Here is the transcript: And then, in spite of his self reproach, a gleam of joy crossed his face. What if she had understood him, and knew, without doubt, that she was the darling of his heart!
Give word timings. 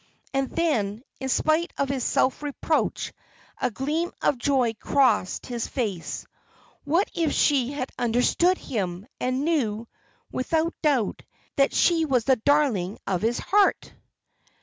And 0.33 0.49
then, 0.49 1.03
in 1.19 1.29
spite 1.29 1.71
of 1.77 1.89
his 1.89 2.03
self 2.03 2.41
reproach, 2.41 3.13
a 3.61 3.69
gleam 3.69 4.11
of 4.23 4.39
joy 4.39 4.73
crossed 4.79 5.45
his 5.45 5.67
face. 5.67 6.25
What 6.85 7.11
if 7.13 7.33
she 7.33 7.73
had 7.73 7.91
understood 7.99 8.57
him, 8.57 9.05
and 9.19 9.45
knew, 9.45 9.87
without 10.31 10.73
doubt, 10.81 11.21
that 11.55 11.75
she 11.75 12.05
was 12.05 12.23
the 12.23 12.37
darling 12.37 12.97
of 13.05 13.21
his 13.21 13.37
heart! 13.37 13.93